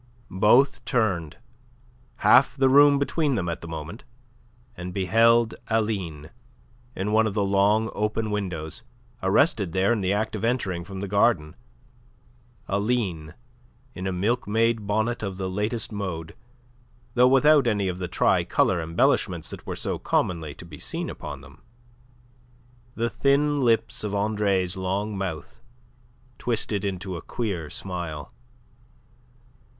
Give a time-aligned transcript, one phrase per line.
[0.31, 1.37] Both turned,
[2.25, 4.03] half the room between them at the moment,
[4.75, 6.31] and beheld Aline
[6.95, 8.83] in one of the long, open windows,
[9.21, 11.55] arrested there in the act of entering from the garden,
[12.67, 13.35] Aline
[13.93, 16.35] in a milk maid bonnet of the latest mode,
[17.13, 21.41] though without any of the tricolour embellishments that were so commonly to be seen upon
[21.41, 21.61] them.
[22.95, 25.61] The thin lips of Andre's long mouth
[26.39, 28.33] twisted into a queer smile.